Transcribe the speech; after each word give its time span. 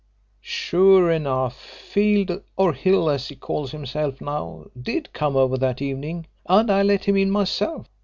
"Sure 0.41 1.11
enough, 1.11 1.55
Field 1.63 2.41
or 2.57 2.73
Hill 2.73 3.07
as 3.07 3.27
he 3.27 3.35
calls 3.35 3.71
himself 3.71 4.19
now 4.19 4.65
did 4.81 5.13
come 5.13 5.35
over 5.35 5.59
that 5.59 5.79
evening 5.79 6.25
and 6.47 6.71
I 6.71 6.81
let 6.81 7.05
him 7.05 7.17
in 7.17 7.29
myself. 7.29 7.85